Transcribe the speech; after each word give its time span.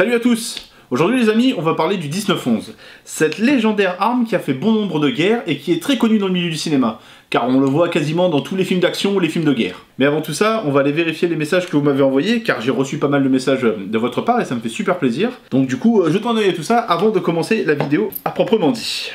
Salut 0.00 0.14
à 0.14 0.18
tous 0.18 0.70
Aujourd'hui 0.90 1.20
les 1.20 1.28
amis, 1.28 1.52
on 1.58 1.60
va 1.60 1.74
parler 1.74 1.98
du 1.98 2.08
1911. 2.08 2.74
Cette 3.04 3.36
légendaire 3.36 3.96
arme 3.98 4.24
qui 4.24 4.34
a 4.34 4.38
fait 4.38 4.54
bon 4.54 4.72
nombre 4.72 4.98
de 4.98 5.10
guerres 5.10 5.42
et 5.46 5.58
qui 5.58 5.72
est 5.72 5.82
très 5.82 5.98
connue 5.98 6.16
dans 6.16 6.28
le 6.28 6.32
milieu 6.32 6.48
du 6.48 6.56
cinéma, 6.56 7.00
car 7.28 7.46
on 7.46 7.60
le 7.60 7.66
voit 7.66 7.90
quasiment 7.90 8.30
dans 8.30 8.40
tous 8.40 8.56
les 8.56 8.64
films 8.64 8.80
d'action 8.80 9.14
ou 9.14 9.20
les 9.20 9.28
films 9.28 9.44
de 9.44 9.52
guerre. 9.52 9.84
Mais 9.98 10.06
avant 10.06 10.22
tout 10.22 10.32
ça, 10.32 10.62
on 10.64 10.70
va 10.70 10.80
aller 10.80 10.92
vérifier 10.92 11.28
les 11.28 11.36
messages 11.36 11.66
que 11.66 11.76
vous 11.76 11.82
m'avez 11.82 12.02
envoyés, 12.02 12.42
car 12.42 12.62
j'ai 12.62 12.70
reçu 12.70 12.96
pas 12.96 13.08
mal 13.08 13.22
de 13.22 13.28
messages 13.28 13.60
de 13.60 13.98
votre 13.98 14.22
part 14.22 14.40
et 14.40 14.46
ça 14.46 14.54
me 14.54 14.60
fait 14.60 14.70
super 14.70 14.98
plaisir. 14.98 15.32
Donc 15.50 15.66
du 15.66 15.76
coup, 15.76 16.02
je 16.08 16.16
un 16.16 16.36
œil 16.38 16.48
à 16.48 16.54
tout 16.54 16.62
ça 16.62 16.78
avant 16.78 17.10
de 17.10 17.18
commencer 17.18 17.62
la 17.66 17.74
vidéo 17.74 18.08
à 18.24 18.30
proprement 18.30 18.70
dit. 18.70 19.10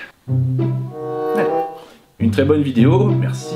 Une 2.19 2.29
très 2.29 2.45
bonne 2.45 2.61
vidéo, 2.61 3.05
merci. 3.07 3.55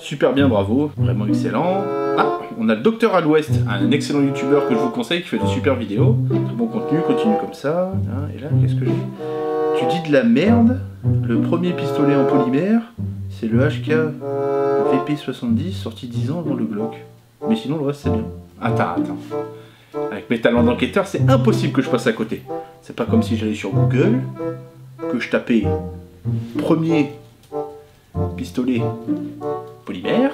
Super 0.00 0.32
bien, 0.32 0.48
bravo, 0.48 0.90
vraiment 0.96 1.26
excellent. 1.26 1.84
Ah, 2.18 2.40
on 2.58 2.68
a 2.68 2.74
le 2.74 2.80
Docteur 2.80 3.14
à 3.14 3.20
l'Ouest, 3.20 3.50
un 3.68 3.90
excellent 3.90 4.20
youtubeur 4.20 4.66
que 4.66 4.74
je 4.74 4.80
vous 4.80 4.90
conseille 4.90 5.22
qui 5.22 5.28
fait 5.28 5.38
de 5.38 5.46
super 5.46 5.76
vidéos. 5.76 6.16
Très 6.28 6.54
bon 6.54 6.66
contenu, 6.66 7.00
continue 7.06 7.36
comme 7.40 7.54
ça. 7.54 7.92
Hein, 7.92 8.28
et 8.36 8.40
là, 8.40 8.48
qu'est-ce 8.60 8.74
que 8.74 8.84
j'ai? 8.86 9.78
Tu 9.78 9.84
dis 9.86 10.08
de 10.08 10.12
la 10.12 10.24
merde. 10.24 10.80
Le 11.26 11.40
premier 11.40 11.72
pistolet 11.72 12.16
en 12.16 12.24
polymère, 12.24 12.80
c'est 13.30 13.46
le 13.46 13.58
HK 13.60 13.92
VP70 14.92 15.72
sorti 15.72 16.06
10 16.08 16.30
ans 16.32 16.40
avant 16.40 16.54
le 16.54 16.64
Glock. 16.64 16.94
Mais 17.48 17.56
sinon, 17.56 17.78
le 17.78 17.84
reste, 17.84 18.00
c'est 18.02 18.10
bien. 18.10 18.24
Attends, 18.60 18.94
attends. 18.96 19.18
Avec 20.10 20.28
mes 20.28 20.40
talents 20.40 20.62
d'enquêteur, 20.62 21.06
c'est 21.06 21.28
impossible 21.28 21.72
que 21.72 21.82
je 21.82 21.88
passe 21.88 22.06
à 22.06 22.12
côté. 22.12 22.42
C'est 22.82 22.96
pas 22.96 23.04
comme 23.04 23.22
si 23.22 23.36
j'allais 23.36 23.54
sur 23.54 23.70
Google, 23.70 24.20
que 25.10 25.18
je 25.18 25.30
tapais 25.30 25.64
premier 26.58 27.12
pistolet 28.36 28.82
polymère, 29.90 30.30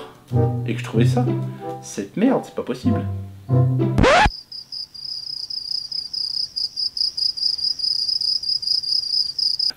et 0.67 0.75
que 0.75 0.81
je 0.81 0.85
trouvais 0.85 1.07
ça. 1.07 1.25
Cette 1.81 2.19
merde, 2.19 2.43
c'est 2.45 2.55
pas 2.55 2.63
possible. 2.63 3.01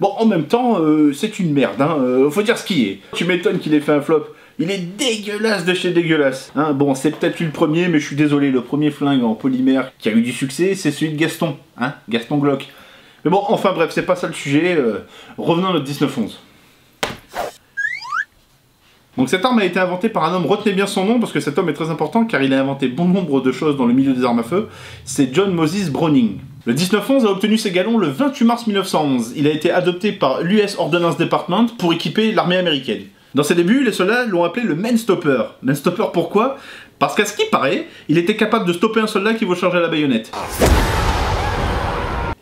Bon, 0.02 0.12
en 0.18 0.26
même 0.26 0.48
temps, 0.48 0.82
euh, 0.82 1.14
c'est 1.14 1.40
une 1.40 1.54
merde, 1.54 1.82
hein. 1.82 1.96
Euh, 1.98 2.30
faut 2.30 2.42
dire 2.42 2.58
ce 2.58 2.66
qui 2.66 2.88
est. 2.88 3.00
Tu 3.14 3.24
m'étonnes 3.24 3.60
qu'il 3.60 3.74
ait 3.74 3.80
fait 3.80 3.94
un 3.94 4.02
flop. 4.02 4.26
Il 4.58 4.70
est 4.70 4.80
dégueulasse 4.80 5.64
de 5.64 5.74
chez 5.74 5.92
dégueulasse. 5.92 6.52
Hein. 6.58 6.74
Bon, 6.74 6.94
c'est 6.94 7.12
peut-être 7.12 7.40
le 7.40 7.52
premier, 7.52 7.88
mais 7.88 8.02
je 8.02 8.08
suis 8.08 8.18
désolé, 8.18 8.52
le 8.52 8.62
premier 8.62 8.92
flingue 8.92 9.24
en 9.24 9.36
polymère 9.36 9.94
qui 9.98 10.10
a 10.10 10.12
eu 10.12 10.22
du 10.22 10.34
succès, 10.34 10.76
c'est 10.76 10.92
celui 10.92 11.14
de 11.14 11.18
Gaston, 11.18 11.56
hein, 11.78 11.94
Gaston 12.10 12.38
Glock. 12.38 12.68
Mais 13.24 13.32
bon, 13.32 13.42
enfin 13.48 13.72
bref, 13.72 13.92
c'est 13.94 14.06
pas 14.06 14.18
ça 14.18 14.28
le 14.28 14.34
sujet. 14.34 14.76
Euh, 14.76 15.06
revenons 15.38 15.70
à 15.70 15.74
notre 15.74 15.86
1911. 15.86 16.38
Donc 19.18 19.30
cette 19.30 19.44
arme 19.44 19.60
a 19.60 19.66
été 19.66 19.80
inventée 19.80 20.08
par 20.08 20.24
un 20.26 20.36
homme, 20.36 20.46
retenez 20.46 20.74
bien 20.74 20.88
son 20.88 21.04
nom 21.04 21.20
parce 21.20 21.32
que 21.32 21.40
cet 21.40 21.58
homme 21.58 21.68
est 21.70 21.74
très 21.74 21.90
important 21.90 22.26
car 22.26 22.42
il 22.42 22.54
a 22.54 22.60
inventé 22.60 22.88
bon 22.88 23.06
nombre 23.06 23.42
de 23.42 23.52
choses 23.52 23.76
dans 23.76 23.86
le 23.86 23.94
milieu 23.94 24.14
des 24.14 24.24
armes 24.24 24.40
à 24.40 24.44
feu, 24.44 24.70
c'est 25.04 25.34
John 25.34 25.54
Moses 25.54 25.90
Browning. 25.90 26.38
Le 26.66 26.74
1911 26.74 27.26
a 27.26 27.30
obtenu 27.32 27.58
ses 27.58 27.72
galons 27.72 27.98
le 27.98 28.08
28 28.08 28.46
mars 28.46 28.68
1911. 28.68 29.34
Il 29.36 29.48
a 29.48 29.52
été 29.52 29.72
adopté 29.72 30.12
par 30.12 30.42
l'US 30.42 30.76
Ordnance 30.78 31.18
Department 31.18 31.68
pour 31.78 31.94
équiper 31.94 32.32
l'armée 32.32 32.58
américaine. 32.58 33.04
Dans 33.36 33.44
ses 33.44 33.56
débuts, 33.56 33.84
les 33.84 33.92
soldats 33.92 34.26
l'ont 34.26 34.44
appelé 34.44 34.66
le 34.66 34.76
main 34.76 34.96
stopper. 34.98 35.44
Main 35.62 35.76
stopper 35.76 36.06
pourquoi? 36.12 36.58
Parce 36.98 37.16
qu'à 37.16 37.26
ce 37.26 37.36
qui 37.36 37.46
paraît, 37.50 37.88
il 38.08 38.18
était 38.18 38.36
capable 38.36 38.66
de 38.66 38.74
stopper 38.74 39.00
un 39.02 39.08
soldat 39.08 39.34
qui 39.34 39.46
veut 39.46 39.56
charger 39.56 39.80
la 39.80 39.88
baïonnette. 39.88 40.32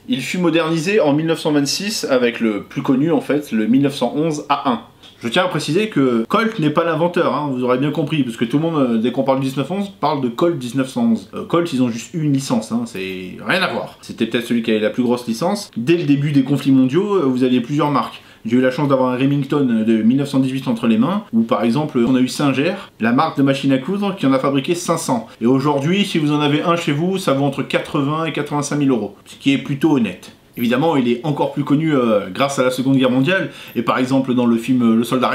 Il 0.07 0.21
fut 0.21 0.38
modernisé 0.38 0.99
en 0.99 1.13
1926 1.13 2.05
avec 2.09 2.39
le 2.39 2.63
plus 2.63 2.81
connu 2.81 3.11
en 3.11 3.21
fait, 3.21 3.51
le 3.51 3.67
1911 3.67 4.45
A1. 4.49 4.79
Je 5.23 5.29
tiens 5.29 5.45
à 5.45 5.47
préciser 5.47 5.89
que 5.89 6.25
Colt 6.29 6.59
n'est 6.59 6.69
pas 6.69 6.83
l'inventeur, 6.83 7.33
hein, 7.33 7.49
vous 7.51 7.63
aurez 7.63 7.79
bien 7.79 7.89
compris, 7.89 8.21
parce 8.21 8.37
que 8.37 8.45
tout 8.45 8.57
le 8.57 8.63
monde, 8.63 8.75
euh, 8.75 8.97
dès 8.97 9.11
qu'on 9.11 9.23
parle 9.23 9.39
de 9.39 9.45
1911, 9.45 9.89
parle 9.99 10.21
de 10.21 10.29
Colt 10.29 10.63
1911. 10.63 11.29
Euh, 11.33 11.43
Colt, 11.43 11.73
ils 11.73 11.81
ont 11.81 11.89
juste 11.89 12.13
une 12.13 12.31
licence, 12.31 12.72
hein, 12.72 12.83
c'est 12.85 13.35
rien 13.44 13.63
à 13.63 13.73
voir. 13.73 13.97
C'était 14.01 14.27
peut-être 14.27 14.45
celui 14.45 14.61
qui 14.61 14.69
avait 14.69 14.79
la 14.79 14.91
plus 14.91 15.01
grosse 15.01 15.25
licence. 15.25 15.72
Dès 15.75 15.97
le 15.97 16.03
début 16.03 16.33
des 16.33 16.44
conflits 16.44 16.72
mondiaux, 16.72 17.16
euh, 17.16 17.25
vous 17.25 17.44
aviez 17.44 17.61
plusieurs 17.61 17.89
marques. 17.89 18.22
J'ai 18.45 18.57
eu 18.57 18.61
la 18.61 18.69
chance 18.69 18.88
d'avoir 18.88 19.11
un 19.11 19.17
Remington 19.17 19.66
de 19.66 20.03
1918 20.03 20.67
entre 20.67 20.85
les 20.85 21.00
mains, 21.00 21.23
où 21.33 21.41
par 21.41 21.63
exemple 21.63 21.97
on 22.07 22.16
a 22.16 22.19
eu 22.19 22.27
Singer, 22.27 22.75
la 23.00 23.11
marque 23.11 23.38
de 23.38 23.44
machine 23.44 23.72
à 23.72 23.79
coudre 23.79 24.16
qui 24.16 24.27
en 24.27 24.33
a 24.33 24.39
fabriqué 24.39 24.75
500. 24.75 25.27
Et 25.41 25.47
aujourd'hui, 25.47 26.06
si 26.06 26.19
vous 26.19 26.31
en 26.31 26.39
avez 26.39 26.61
un 26.61 26.75
chez 26.75 26.91
vous, 26.91 27.17
ça 27.17 27.33
vaut 27.33 27.44
entre 27.44 27.63
80 27.63 28.25
et 28.25 28.31
85 28.31 28.79
000 28.79 28.95
euros, 28.95 29.16
ce 29.25 29.35
qui 29.35 29.51
est 29.51 29.57
plutôt 29.57 29.97
honnête. 29.97 30.37
Évidemment, 30.57 30.97
il 30.97 31.07
est 31.07 31.22
encore 31.23 31.53
plus 31.53 31.63
connu 31.63 31.95
euh, 31.95 32.29
grâce 32.31 32.57
à 32.57 32.63
la 32.63 32.72
Seconde 32.72 32.97
Guerre 32.97 33.12
mondiale, 33.12 33.51
et 33.75 33.84
par 33.84 34.00
exemple 34.00 34.34
dans 34.34 34.45
le 34.45 34.57
film 34.57 34.95
Le 34.95 35.03
Soldat 35.03 35.28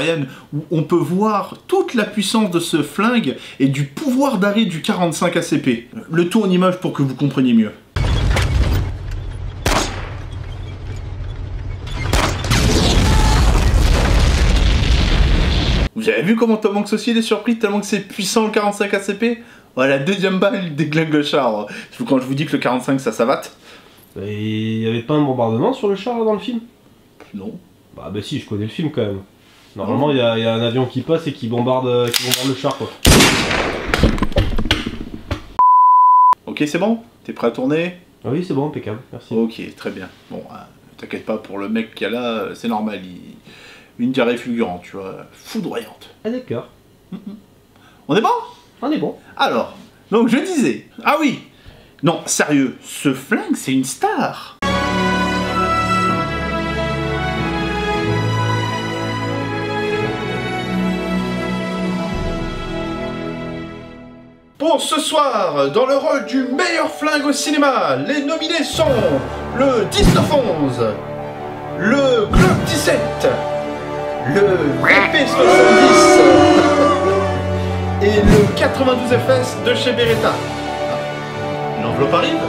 où 0.53 0.65
on 0.71 0.83
peut 0.83 0.95
voir 0.95 1.57
toute 1.67 1.93
la 1.93 2.03
puissance 2.03 2.51
de 2.51 2.59
ce 2.59 2.81
flingue 2.81 3.35
et 3.59 3.67
du 3.67 3.85
pouvoir 3.85 4.37
d'arrêt 4.37 4.65
du 4.65 4.81
45 4.81 5.37
ACP. 5.37 5.87
Le 6.11 6.27
tout 6.27 6.41
en 6.41 6.49
image 6.49 6.79
pour 6.79 6.93
que 6.93 7.03
vous 7.03 7.15
compreniez 7.15 7.53
mieux. 7.53 7.71
Vous 15.95 16.09
avez 16.09 16.23
vu 16.23 16.35
comment 16.35 16.57
Tom 16.57 16.75
Hanks 16.75 16.91
aussi 16.91 17.11
est 17.11 17.21
surpris 17.21 17.57
tellement 17.59 17.79
que 17.79 17.85
c'est 17.85 18.01
puissant 18.01 18.45
le 18.45 18.51
45 18.51 18.93
ACP 18.93 19.37
Voilà, 19.75 19.99
deuxième 19.99 20.39
balle 20.39 20.59
il 20.65 20.75
déglingue. 20.75 21.23
Quand 21.31 22.19
je 22.19 22.25
vous 22.25 22.33
dis 22.33 22.45
que 22.45 22.51
le 22.51 22.57
45 22.57 22.99
ça 22.99 23.11
savate, 23.11 23.55
il 24.17 24.81
y 24.81 24.87
avait 24.87 25.01
pas 25.01 25.15
un 25.15 25.23
bombardement 25.23 25.73
sur 25.73 25.87
le 25.87 25.95
char 25.95 26.23
dans 26.23 26.33
le 26.33 26.39
film? 26.39 26.59
Non. 27.33 27.57
Bah 27.95 28.11
bah 28.13 28.21
si, 28.21 28.39
je 28.39 28.47
connais 28.47 28.63
le 28.63 28.69
film 28.69 28.91
quand 28.91 29.01
même. 29.01 29.21
Normalement, 29.75 30.11
il 30.11 30.17
y, 30.17 30.21
a 30.21 30.53
un 30.53 30.61
avion 30.61 30.85
qui 30.85 31.01
passe 31.01 31.25
et 31.25 31.33
qui 31.33 31.47
bombarde, 31.47 32.11
qui 32.11 32.23
bombarde 32.23 32.49
le 32.49 32.55
char 32.55 32.77
quoi. 32.77 32.89
Ok, 36.45 36.63
c'est 36.67 36.77
bon? 36.77 36.99
T'es 37.23 37.33
prêt 37.33 37.47
à 37.47 37.51
tourner? 37.51 37.95
Ah 38.23 38.29
Oui, 38.31 38.43
c'est 38.43 38.53
bon, 38.53 38.67
impeccable, 38.67 38.99
merci. 39.11 39.33
Ok, 39.33 39.75
très 39.75 39.89
bien. 39.89 40.07
Bon, 40.29 40.43
euh, 40.51 40.55
t'inquiète 40.97 41.25
pas, 41.25 41.37
pour 41.37 41.57
le 41.57 41.67
mec 41.67 41.95
qui 41.95 42.05
a 42.05 42.09
là, 42.09 42.49
c'est 42.53 42.67
normal. 42.67 43.01
Une 43.97 44.11
diarrhée 44.11 44.37
fulgurante, 44.37 44.83
tu 44.83 44.97
vois, 44.97 45.25
foudroyante. 45.31 46.11
Ah 46.23 46.29
d'accord. 46.29 46.67
On 48.07 48.15
est 48.15 48.21
bon? 48.21 48.29
On 48.81 48.91
est 48.91 48.97
bon. 48.97 49.15
Alors, 49.35 49.75
donc 50.11 50.27
je 50.27 50.37
disais, 50.37 50.87
ah 51.03 51.17
oui, 51.19 51.39
non, 52.03 52.21
sérieux, 52.25 52.75
ce 52.83 53.13
flingue, 53.13 53.55
c'est 53.55 53.71
une 53.71 53.85
star 53.85 54.57
Pour 64.57 64.81
ce 64.81 64.99
soir, 64.99 65.71
dans 65.71 65.85
le 65.85 65.95
rôle 65.95 66.25
du 66.25 66.43
meilleur 66.43 66.89
flingue 66.91 67.25
au 67.25 67.31
cinéma, 67.31 67.95
les 68.05 68.21
nominés 68.21 68.65
sont 68.65 68.83
le 69.57 69.85
1911, 69.85 70.85
le 71.79 72.25
Glock 72.25 72.63
17, 72.65 72.99
le 74.27 74.41
VP70 74.83 75.23
et 78.01 78.21
le 78.21 78.57
92 78.57 79.09
FS 79.09 79.55
de 79.65 79.73
chez 79.73 79.93
Beretta. 79.93 80.33
L'enveloppe 81.93 82.13
arrive 82.15 82.39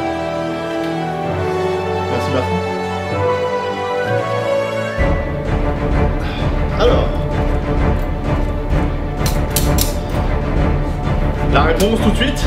Merci 2.10 2.31
Bertrand. 2.32 2.60
Alors. 6.81 7.09
La 11.53 11.62
réponse 11.62 12.00
tout 12.03 12.10
de 12.10 12.16
suite 12.16 12.44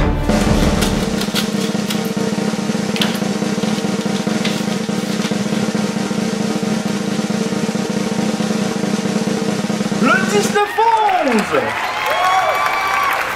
Le 10.02 10.10
19-11 10.10 10.16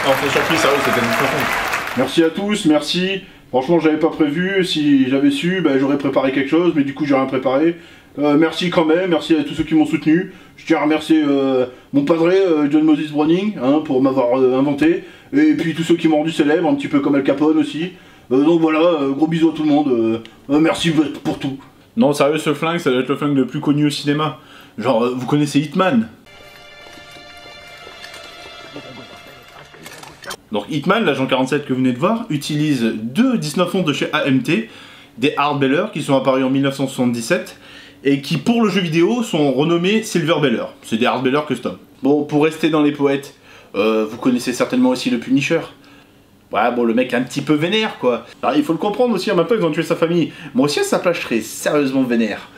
Non, 0.06 0.14
c'est 0.24 0.30
surpris, 0.32 0.58
sérieux, 0.58 0.78
c'était 0.84 1.02
le 1.02 1.08
19-11. 1.08 1.72
Merci 1.98 2.24
à 2.24 2.30
tous, 2.30 2.66
merci. 2.66 3.24
Franchement, 3.52 3.80
j'avais 3.80 4.00
pas 4.00 4.10
prévu. 4.10 4.64
Si 4.66 5.10
j'avais 5.10 5.30
su, 5.30 5.62
ben, 5.62 5.78
j'aurais 5.78 5.98
préparé 5.98 6.32
quelque 6.32 6.50
chose, 6.50 6.72
mais 6.76 6.84
du 6.84 6.94
coup, 6.94 7.06
j'ai 7.06 7.16
rien 7.16 7.26
préparé. 7.26 7.76
Euh, 8.20 8.38
merci 8.38 8.70
quand 8.70 8.86
même, 8.86 9.10
merci 9.10 9.36
à 9.36 9.44
tous 9.44 9.54
ceux 9.54 9.64
qui 9.64 9.76
m'ont 9.76 9.86
soutenu. 9.86 10.34
Je 10.58 10.66
tiens 10.66 10.78
à 10.78 10.84
remercier 10.84 11.22
euh, 11.26 11.66
mon 11.94 12.04
padré, 12.04 12.36
euh, 12.38 12.70
John 12.70 12.84
Moses 12.84 13.12
Browning, 13.12 13.58
hein, 13.62 13.82
pour 13.84 14.02
m'avoir 14.02 14.36
inventé. 14.36 15.04
Et 15.34 15.54
puis 15.54 15.74
tous 15.74 15.84
ceux 15.84 15.96
qui 15.96 16.08
m'ont 16.08 16.18
rendu 16.18 16.32
célèbre, 16.32 16.68
un 16.68 16.76
petit 16.76 16.88
peu 16.88 17.00
comme 17.00 17.16
Al 17.16 17.24
Capone 17.24 17.58
aussi. 17.58 17.92
donc 18.30 18.60
voilà, 18.60 19.08
gros 19.16 19.28
bisous 19.28 19.50
à 19.50 19.54
tout 19.54 19.64
le 19.64 19.70
monde. 19.70 20.22
merci 20.50 20.92
pour 21.24 21.40
tout. 21.40 21.58
Non, 21.98 22.14
sérieux, 22.14 22.38
ce 22.38 22.54
flingue, 22.54 22.80
ça 22.80 22.90
doit 22.90 23.02
être 23.02 23.10
le 23.10 23.16
flingue 23.16 23.36
le 23.36 23.46
plus 23.46 23.60
connu 23.60 23.86
au 23.86 23.90
cinéma. 23.90 24.40
Genre, 24.78 25.10
vous 25.16 25.26
connaissez 25.26 25.60
Hitman? 25.60 26.08
Donc 30.52 30.66
Hitman, 30.70 31.06
l'agent 31.06 31.28
47 31.28 31.66
que 31.66 31.74
vous 31.74 31.80
venez 31.80 31.94
de 31.94 32.00
voir, 32.00 32.26
utilise 32.30 32.94
deux 33.02 33.38
1911 33.38 33.86
de 33.86 33.94
chez 33.94 34.14
AMT, 34.14 34.68
des 35.18 35.34
Hardbeller 35.38 35.86
qui 35.94 36.02
sont 36.02 36.16
apparus 36.16 36.44
en 36.44 36.50
1977 36.50 37.58
et 38.04 38.22
qui 38.22 38.38
pour 38.38 38.64
le 38.64 38.70
jeu 38.70 38.82
vidéo 38.82 39.24
sont 39.24 39.52
renommés 39.54 40.04
Silver 40.04 40.36
Beller. 40.42 40.66
C'est 40.84 40.98
des 40.98 41.06
Hardbeller 41.06 41.42
custom. 41.48 41.78
Bon, 42.04 42.24
pour 42.24 42.44
rester 42.44 42.70
dans 42.70 42.82
les 42.82 42.92
poètes, 42.92 43.36
euh, 43.76 44.06
vous 44.10 44.18
connaissez 44.18 44.54
certainement 44.54 44.90
aussi 44.90 45.10
le 45.10 45.20
Punisher. 45.20 45.62
Ouais, 46.52 46.72
bon, 46.76 46.84
le 46.84 46.94
mec 46.94 47.14
est 47.14 47.16
un 47.16 47.22
petit 47.22 47.42
peu 47.42 47.54
vénère, 47.54 47.98
quoi. 47.98 48.26
Alors, 48.42 48.58
il 48.58 48.64
faut 48.64 48.74
le 48.74 48.80
comprendre 48.80 49.16
aussi, 49.16 49.32
même 49.32 49.46
temps, 49.48 49.56
ils 49.58 49.64
ont 49.64 49.72
tué 49.72 49.84
sa 49.84 49.96
famille. 49.96 50.34
Moi 50.54 50.66
aussi, 50.66 50.80
à 50.80 51.14
je 51.14 51.22
serais 51.22 51.40
sérieusement 51.40 52.04
vénère. 52.04 52.50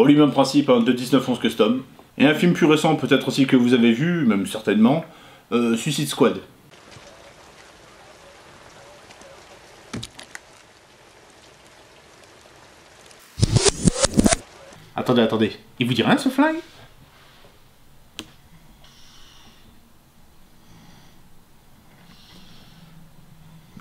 Pour 0.00 0.06
lui, 0.06 0.16
même 0.16 0.30
principe 0.30 0.70
hein, 0.70 0.80
de 0.80 0.92
1911 0.94 1.38
Custom. 1.40 1.82
Et 2.16 2.24
un 2.24 2.32
film 2.32 2.54
plus 2.54 2.64
récent, 2.64 2.96
peut-être 2.96 3.28
aussi 3.28 3.46
que 3.46 3.54
vous 3.54 3.74
avez 3.74 3.92
vu, 3.92 4.24
même 4.24 4.46
certainement, 4.46 5.04
euh, 5.52 5.76
Suicide 5.76 6.08
Squad. 6.08 6.40
Attendez, 14.96 15.20
attendez. 15.20 15.52
Il 15.78 15.86
vous 15.86 15.92
dit 15.92 16.02
rien 16.02 16.16
ce 16.16 16.30
flingue? 16.30 16.60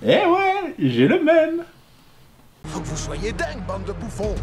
Eh 0.04 0.08
ouais, 0.26 0.76
j'ai 0.80 1.08
le 1.08 1.24
même 1.24 1.64
Faut 2.66 2.82
que 2.82 2.88
vous 2.88 2.98
soyez 2.98 3.32
dingue, 3.32 3.66
bande 3.66 3.86
de 3.86 3.94
bouffons 3.94 4.36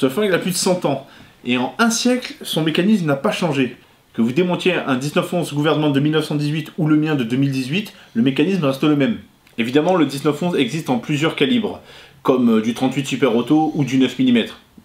Ce 0.00 0.08
flingue 0.08 0.32
a 0.32 0.38
plus 0.38 0.52
de 0.52 0.56
100 0.56 0.86
ans, 0.86 1.06
et 1.44 1.58
en 1.58 1.74
un 1.78 1.90
siècle, 1.90 2.32
son 2.40 2.62
mécanisme 2.62 3.04
n'a 3.04 3.16
pas 3.16 3.32
changé. 3.32 3.76
Que 4.14 4.22
vous 4.22 4.32
démontiez 4.32 4.72
un 4.72 4.96
1911 4.96 5.52
gouvernement 5.52 5.90
de 5.90 6.00
1918 6.00 6.72
ou 6.78 6.86
le 6.86 6.96
mien 6.96 7.16
de 7.16 7.22
2018, 7.22 7.92
le 8.14 8.22
mécanisme 8.22 8.64
reste 8.64 8.82
le 8.82 8.96
même. 8.96 9.18
Évidemment, 9.58 9.96
le 9.96 10.06
1911 10.06 10.56
existe 10.56 10.88
en 10.88 10.96
plusieurs 10.96 11.36
calibres, 11.36 11.82
comme 12.22 12.48
euh, 12.48 12.62
du 12.62 12.72
38 12.72 13.04
Super 13.04 13.36
Auto 13.36 13.72
ou 13.74 13.84
du 13.84 13.98
9 13.98 14.18
mm. 14.20 14.44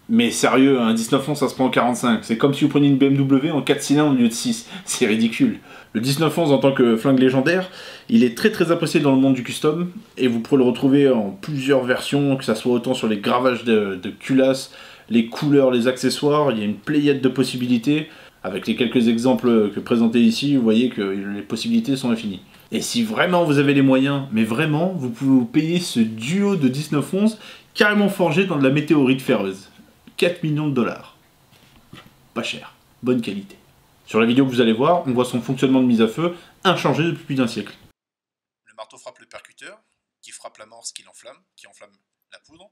Mais 0.09 0.31
sérieux, 0.31 0.81
un 0.81 0.94
1911 0.94 1.38
ça 1.38 1.47
se 1.47 1.56
prend 1.56 1.67
en 1.67 1.69
45, 1.69 2.25
c'est 2.25 2.38
comme 2.38 2.53
si 2.53 2.65
vous 2.65 2.69
preniez 2.69 2.89
une 2.89 2.97
BMW 2.97 3.51
en 3.51 3.62
4 3.62 3.81
cylindres 3.81 4.12
au 4.12 4.15
lieu 4.15 4.27
de 4.27 4.33
6, 4.33 4.67
c'est 4.83 5.06
ridicule. 5.06 5.59
Le 5.94 6.01
1911 6.01 6.51
en 6.51 6.57
tant 6.57 6.73
que 6.73 6.97
flingue 6.97 7.19
légendaire, 7.19 7.69
il 8.09 8.25
est 8.25 8.38
très 8.38 8.51
très 8.51 8.69
apprécié 8.69 9.00
dans 9.00 9.15
le 9.15 9.21
monde 9.21 9.33
du 9.33 9.44
custom, 9.44 9.91
et 10.17 10.27
vous 10.27 10.41
pourrez 10.41 10.57
le 10.57 10.65
retrouver 10.65 11.09
en 11.09 11.29
plusieurs 11.29 11.85
versions, 11.85 12.35
que 12.35 12.44
ça 12.44 12.53
soit 12.53 12.73
autant 12.73 12.94
sur 12.94 13.07
les 13.07 13.17
gravages 13.17 13.63
de, 13.63 13.97
culasses, 14.19 14.73
les 15.10 15.28
couleurs, 15.28 15.72
les 15.72 15.88
accessoires, 15.88 16.52
il 16.52 16.60
y 16.60 16.62
a 16.62 16.66
une 16.66 16.78
pléiade 16.78 17.22
de 17.22 17.30
possibilités. 17.30 18.10
Avec 18.44 18.68
les 18.68 18.75
quelques 18.75 19.07
exemples 19.07 19.72
que 19.72 19.80
présentés 19.80 20.22
ici, 20.22 20.56
vous 20.56 20.62
voyez 20.62 20.90
que 20.90 21.02
les 21.02 21.42
possibilités 21.42 21.96
sont 21.96 22.12
infinies. 22.12 22.42
Et 22.72 22.81
si 22.81 23.04
vraiment 23.04 23.44
vous 23.44 23.57
avez 23.57 23.74
les 23.74 23.81
moyens, 23.81 24.28
mais 24.31 24.44
vraiment, 24.44 24.94
vous 24.94 25.10
pouvez 25.10 25.31
vous 25.31 25.46
payer 25.46 25.80
ce 25.80 26.00
duo 26.00 26.56
de 26.56 26.69
1911 26.69 27.40
carrément 27.74 28.10
forgé 28.10 28.46
dans 28.46 28.57
de 28.57 28.63
la 28.63 28.69
météorite 28.69 29.22
ferreuse. 29.22 29.69
4 30.18 30.44
millions 30.44 30.68
de 30.68 30.74
dollars. 30.74 31.18
Pas 32.34 32.44
cher. 32.44 32.74
Bonne 33.01 33.22
qualité. 33.22 33.56
Sur 34.06 34.19
la 34.19 34.25
vidéo 34.25 34.46
que 34.46 34.51
vous 34.51 34.62
allez 34.62 34.74
voir, 34.74 35.08
on 35.08 35.12
voit 35.12 35.25
son 35.25 35.42
fonctionnement 35.42 35.81
de 35.81 35.88
mise 35.88 36.01
à 36.01 36.08
feu 36.08 36.36
inchangé 36.63 37.04
depuis 37.04 37.25
plus 37.25 37.36
d'un 37.36 37.48
siècle. 37.48 37.75
Le 38.66 38.74
marteau 38.75 38.98
frappe 38.98 39.19
le 39.19 39.25
percuteur, 39.25 39.80
qui 40.22 40.31
frappe 40.31 40.58
l'amorce 40.58 40.92
qui 40.92 41.04
l'enflamme, 41.04 41.38
qui 41.56 41.68
enflamme 41.68 41.92
la 42.31 42.40
poudre. 42.40 42.69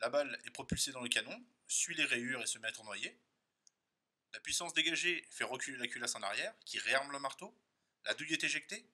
La 0.00 0.08
balle 0.08 0.38
est 0.46 0.50
propulsée 0.50 0.92
dans 0.92 1.02
le 1.02 1.08
canon, 1.08 1.38
suit 1.68 1.94
les 1.94 2.04
rayures 2.04 2.40
et 2.40 2.46
se 2.46 2.58
met 2.58 2.68
à 2.68 2.72
tournoyer. 2.72 3.18
La 4.32 4.40
puissance 4.40 4.72
dégagée 4.72 5.24
fait 5.30 5.44
reculer 5.44 5.76
la 5.76 5.88
culasse 5.88 6.14
en 6.14 6.22
arrière, 6.22 6.52
qui 6.64 6.78
réarme 6.78 7.12
le 7.12 7.18
marteau. 7.18 7.54
La 8.06 8.14
douille 8.14 8.32
est 8.32 8.44
éjectée. 8.44 8.86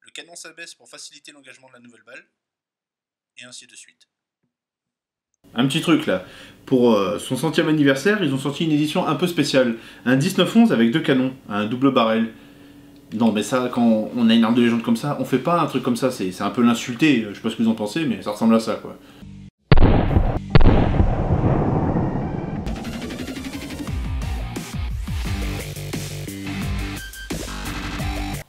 Le 0.00 0.10
canon 0.10 0.34
s'abaisse 0.34 0.74
pour 0.74 0.88
faciliter 0.88 1.30
l'engagement 1.30 1.68
de 1.68 1.74
la 1.74 1.78
nouvelle 1.78 2.02
balle. 2.02 2.26
Et 3.38 3.44
ainsi 3.44 3.66
de 3.66 3.76
suite. 3.76 4.08
Un 5.54 5.68
petit 5.68 5.80
truc 5.80 6.06
là. 6.06 6.24
Pour 6.64 6.94
euh, 6.94 7.20
son 7.20 7.36
centième 7.36 7.68
anniversaire, 7.68 8.22
ils 8.24 8.34
ont 8.34 8.38
sorti 8.38 8.64
une 8.64 8.72
édition 8.72 9.06
un 9.06 9.14
peu 9.14 9.28
spéciale. 9.28 9.76
Un 10.04 10.16
1911 10.16 10.72
avec 10.72 10.90
deux 10.90 11.02
canons, 11.02 11.36
un 11.48 11.66
double 11.66 11.92
barrel. 11.92 12.32
Non, 13.12 13.30
mais 13.30 13.44
ça, 13.44 13.70
quand 13.72 14.10
on 14.16 14.28
a 14.28 14.34
une 14.34 14.42
arme 14.42 14.56
de 14.56 14.62
légende 14.62 14.82
comme 14.82 14.96
ça, 14.96 15.16
on 15.20 15.24
fait 15.24 15.38
pas 15.38 15.60
un 15.60 15.66
truc 15.66 15.84
comme 15.84 15.94
ça. 15.94 16.10
C'est 16.10 16.40
un 16.40 16.50
peu 16.50 16.62
l'insulter. 16.62 17.26
Je 17.28 17.34
sais 17.34 17.40
pas 17.40 17.50
ce 17.50 17.56
que 17.56 17.62
vous 17.62 17.68
en 17.70 17.76
pensez, 17.76 18.04
mais 18.06 18.22
ça 18.22 18.32
ressemble 18.32 18.56
à 18.56 18.60
ça 18.60 18.74
quoi. 18.76 18.98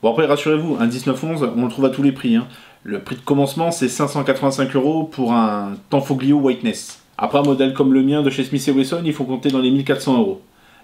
Bon 0.08 0.14
après 0.14 0.26
rassurez-vous, 0.26 0.78
un 0.80 0.88
1911, 0.88 1.50
on 1.58 1.64
le 1.66 1.70
trouve 1.70 1.84
à 1.84 1.90
tous 1.90 2.02
les 2.02 2.14
prix. 2.14 2.38
hein. 2.38 2.48
Le 2.84 3.02
prix 3.02 3.18
de 3.18 3.22
commencement 3.22 3.72
c'est 3.72 3.90
585 3.90 4.74
euros 4.78 5.04
pour 5.04 5.34
un 5.34 5.74
Tanfoglio 5.90 6.38
Whiteness. 6.38 7.02
Après 7.18 7.40
un 7.40 7.44
modèle 7.44 7.74
comme 7.74 7.94
le 7.94 8.02
mien 8.04 8.22
de 8.22 8.30
chez 8.30 8.46
Smith 8.46 8.66
Wesson, 8.74 9.02
il 9.04 9.12
faut 9.12 9.26
compter 9.26 9.50
dans 9.50 9.60
les 9.60 9.70
1400 9.70 10.18
euros. 10.18 10.42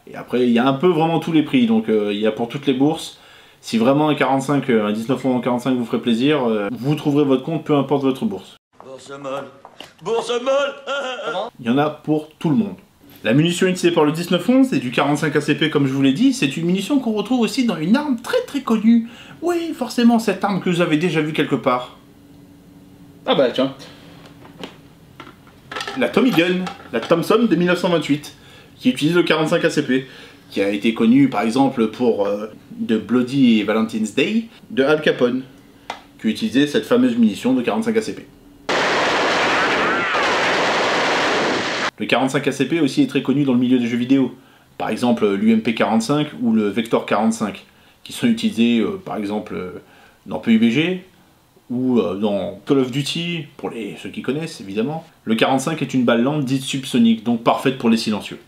Et 0.08 0.18
après 0.18 0.44
il 0.46 0.50
y 0.50 0.60
a 0.60 0.68
un 0.68 0.74
peu 0.74 0.88
vraiment 0.88 1.22
tous 1.22 1.32
les 1.32 1.42
prix, 1.42 1.68
donc 1.68 1.88
euh, 1.88 2.12
il 2.12 2.20
y 2.20 2.28
a 2.28 2.34
pour 2.34 2.50
toutes 2.50 2.66
les 2.66 2.74
bourses. 2.74 3.18
Si 3.62 3.78
vraiment 3.78 4.10
un 4.10 4.16
45, 4.16 4.70
euh, 4.70 4.88
un 4.88 4.92
1911 4.92 5.38
en 5.38 5.40
45 5.40 5.78
vous 5.78 5.86
ferait 5.86 6.02
plaisir, 6.02 6.44
euh, 6.44 6.68
vous 6.74 6.96
trouverez 6.96 7.24
votre 7.24 7.44
compte 7.44 7.64
peu 7.64 7.78
importe 7.78 8.04
votre 8.04 8.26
bourse. 8.26 8.58
Bourse 8.86 9.10
molle 9.10 9.46
Bourse 10.04 10.34
molle 10.44 10.74
Il 11.62 11.66
y 11.66 11.70
en 11.70 11.78
a 11.78 11.90
pour 11.90 12.28
tout 12.40 12.50
le 12.50 12.58
monde. 12.58 12.76
La 13.24 13.34
munition 13.34 13.68
utilisée 13.68 13.92
par 13.92 14.04
le 14.04 14.12
1911 14.12 14.74
et 14.74 14.80
du 14.80 14.92
45 14.92 15.34
ACP 15.34 15.70
comme 15.70 15.88
je 15.88 15.94
vous 15.94 16.02
l'ai 16.02 16.12
dit, 16.12 16.34
c'est 16.34 16.58
une 16.58 16.66
munition 16.66 17.00
qu'on 17.00 17.14
retrouve 17.14 17.40
aussi 17.40 17.66
dans 17.66 17.78
une 17.78 17.96
arme 17.96 18.18
très 18.22 18.42
très 18.46 18.62
connue. 18.62 19.08
Oui, 19.42 19.74
forcément 19.74 20.20
cette 20.20 20.44
arme 20.44 20.60
que 20.60 20.70
vous 20.70 20.82
avez 20.82 20.98
déjà 20.98 21.22
vue 21.22 21.32
quelque 21.32 21.56
part. 21.56 21.98
Ah 23.26 23.36
bah 23.36 23.50
tiens. 23.52 23.76
La 25.98 26.10
Tommy 26.10 26.32
Gun, 26.32 26.66
la 26.92 27.00
Thompson 27.00 27.48
de 27.50 27.56
1928, 27.56 28.36
qui 28.78 28.90
utilise 28.90 29.16
le 29.16 29.24
45 29.24 29.64
ACP, 29.64 30.06
qui 30.50 30.62
a 30.62 30.70
été 30.70 30.94
connue 30.94 31.30
par 31.30 31.44
exemple 31.44 31.88
pour 31.88 32.28
euh, 32.28 32.48
The 32.86 32.96
Bloody 32.96 33.64
Valentine's 33.64 34.14
Day 34.16 34.48
de 34.70 34.84
Al 34.84 35.02
Capone, 35.02 35.44
qui 36.20 36.28
utilisait 36.28 36.68
cette 36.68 36.86
fameuse 36.86 37.16
munition 37.16 37.54
de 37.54 37.62
45 37.62 37.96
ACP. 37.96 38.26
Le 42.04 42.08
45 42.08 42.46
ACP 42.46 42.82
aussi 42.82 43.02
est 43.02 43.08
très 43.08 43.22
connu 43.22 43.46
dans 43.46 43.54
le 43.54 43.60
milieu 43.60 43.80
des 43.80 43.88
jeux 43.88 43.96
vidéo. 43.96 44.36
Par 44.78 44.90
exemple 44.90 45.26
l'UMP 45.26 45.74
45 45.74 46.32
ou 46.42 46.52
le 46.52 46.68
Vector 46.68 47.06
45, 47.06 47.64
qui 48.04 48.12
sont 48.12 48.28
utilisés 48.28 48.80
euh, 48.80 49.02
par 49.06 49.16
exemple 49.16 49.54
euh, 49.56 49.82
dans 50.26 50.40
PUBG 50.40 51.06
ou 51.70 52.00
euh, 52.00 52.16
dans 52.16 52.60
Call 52.66 52.80
of 52.80 52.92
Duty, 52.92 53.46
pour 53.56 53.70
les, 53.70 53.96
ceux 54.04 54.10
qui 54.10 54.22
connaissent 54.22 54.60
évidemment. 54.60 55.06
Le 55.24 55.36
45 55.36 55.82
est 55.82 55.94
une 55.94 56.04
balle 56.04 56.24
lente 56.24 56.44
dite 56.44 56.64
subsonique, 56.64 57.24
donc 57.24 57.42
parfaite 57.42 57.78
pour 57.78 57.90
les 57.90 57.96
silencieux. 57.96 58.40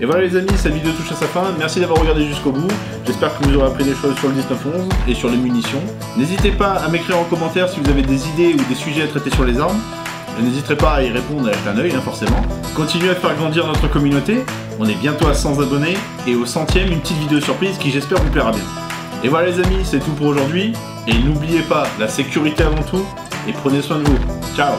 Et 0.00 0.04
voilà 0.04 0.22
les 0.22 0.34
amis, 0.34 0.50
cette 0.56 0.74
vidéo 0.74 0.90
touche 0.90 1.12
à 1.12 1.14
sa 1.14 1.26
fin. 1.26 1.54
Merci 1.56 1.78
d'avoir 1.78 2.00
regardé 2.00 2.26
jusqu'au 2.26 2.50
bout. 2.50 2.66
J'espère 3.06 3.38
que 3.38 3.44
vous 3.44 3.54
aurez 3.58 3.68
appris 3.68 3.84
des 3.84 3.94
choses 3.94 4.18
sur 4.18 4.26
le 4.26 4.34
1911 4.34 4.88
et 5.06 5.14
sur 5.14 5.30
les 5.30 5.36
munitions. 5.36 5.82
N'hésitez 6.16 6.50
pas 6.50 6.72
à 6.72 6.88
m'écrire 6.88 7.16
en 7.16 7.24
commentaire 7.24 7.68
si 7.68 7.78
vous 7.78 7.88
avez 7.90 8.02
des 8.02 8.28
idées 8.30 8.54
ou 8.54 8.68
des 8.68 8.74
sujets 8.74 9.02
à 9.02 9.06
traiter 9.06 9.30
sur 9.30 9.44
les 9.44 9.60
armes. 9.60 9.80
Je 10.38 10.44
n'hésiterai 10.44 10.76
pas 10.76 10.92
à 10.94 11.02
y 11.02 11.10
répondre 11.10 11.48
avec 11.48 11.58
un 11.66 11.76
œil, 11.78 11.92
hein, 11.94 12.00
forcément. 12.00 12.40
Continuez 12.76 13.10
à 13.10 13.16
faire 13.16 13.34
grandir 13.34 13.66
notre 13.66 13.88
communauté. 13.88 14.44
On 14.78 14.86
est 14.86 14.94
bientôt 14.94 15.26
à 15.26 15.34
100 15.34 15.60
abonnés. 15.60 15.96
Et 16.28 16.36
au 16.36 16.46
centième, 16.46 16.92
une 16.92 17.00
petite 17.00 17.18
vidéo 17.18 17.40
surprise 17.40 17.76
qui 17.78 17.90
j'espère 17.90 18.22
vous 18.22 18.30
plaira 18.30 18.52
bien. 18.52 18.62
Et 19.24 19.28
voilà 19.28 19.48
les 19.48 19.60
amis, 19.60 19.84
c'est 19.84 19.98
tout 19.98 20.12
pour 20.12 20.28
aujourd'hui. 20.28 20.74
Et 21.08 21.14
n'oubliez 21.14 21.62
pas, 21.62 21.88
la 21.98 22.06
sécurité 22.06 22.62
avant 22.62 22.82
tout. 22.82 23.04
Et 23.48 23.52
prenez 23.52 23.82
soin 23.82 23.98
de 23.98 24.04
vous. 24.04 24.18
Ciao 24.54 24.76